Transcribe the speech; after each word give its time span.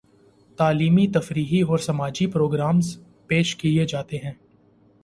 تعلیمی، 0.59 1.05
تفریحی 1.13 1.61
اور 1.61 1.77
سماجی 1.77 2.27
پرو 2.27 2.47
گرامز 2.47 2.87
پیش 3.27 3.55
کیے 3.55 3.85
جائیں 3.85 4.11
گے 4.11 4.17